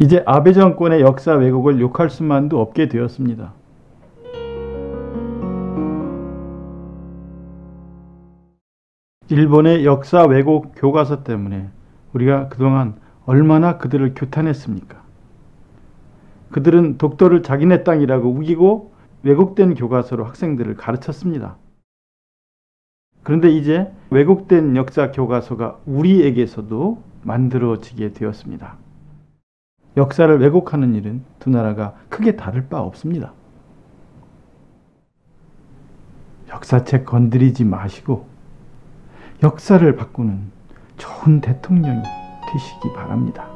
이제 0.00 0.22
아베 0.26 0.52
정권의 0.52 1.00
역사 1.00 1.34
왜곡을 1.34 1.80
욕할 1.80 2.10
수만도 2.10 2.60
없게 2.60 2.88
되었습니다. 2.88 3.54
일본의 9.28 9.84
역사 9.86 10.24
왜곡 10.24 10.72
교과서 10.76 11.22
때문에 11.22 11.68
우리가 12.12 12.48
그동안 12.48 12.94
얼마나 13.24 13.78
그들을 13.78 14.14
규탄했습니까? 14.14 15.00
그들은 16.50 16.98
독도를 16.98 17.42
자기네 17.42 17.84
땅이라고 17.84 18.28
우기고 18.28 18.92
왜곡된 19.22 19.74
교과서로 19.74 20.24
학생들을 20.24 20.76
가르쳤습니다. 20.76 21.56
그런데 23.22 23.50
이제 23.50 23.90
왜곡된 24.10 24.76
역사 24.76 25.12
교과서가 25.12 25.78
우리에게서도 25.86 27.02
만들어지게 27.22 28.12
되었습니다. 28.12 28.76
역사를 29.96 30.38
왜곡하는 30.40 30.94
일은 30.94 31.22
두 31.38 31.50
나라가 31.50 31.94
크게 32.08 32.36
다를 32.36 32.68
바 32.68 32.80
없습니다. 32.80 33.32
역사책 36.48 37.04
건드리지 37.04 37.64
마시고 37.64 38.26
역사를 39.42 39.96
바꾸는 39.96 40.50
좋은 40.96 41.40
대통령이 41.40 42.02
되시기 42.52 42.92
바랍니다. 42.94 43.51